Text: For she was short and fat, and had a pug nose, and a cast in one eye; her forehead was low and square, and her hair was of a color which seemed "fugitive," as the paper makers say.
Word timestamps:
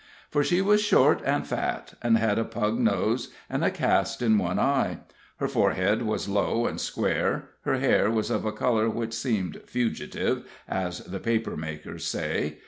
For 0.31 0.43
she 0.43 0.61
was 0.63 0.81
short 0.81 1.21
and 1.23 1.45
fat, 1.45 1.93
and 2.01 2.17
had 2.17 2.39
a 2.39 2.43
pug 2.43 2.79
nose, 2.79 3.29
and 3.47 3.63
a 3.63 3.69
cast 3.69 4.23
in 4.23 4.39
one 4.39 4.57
eye; 4.57 4.97
her 5.37 5.47
forehead 5.47 6.01
was 6.01 6.27
low 6.27 6.65
and 6.65 6.81
square, 6.81 7.33
and 7.33 7.43
her 7.65 7.77
hair 7.79 8.09
was 8.09 8.31
of 8.31 8.43
a 8.43 8.51
color 8.51 8.89
which 8.89 9.13
seemed 9.13 9.61
"fugitive," 9.67 10.43
as 10.67 11.01
the 11.01 11.19
paper 11.19 11.55
makers 11.55 12.07
say. 12.07 12.57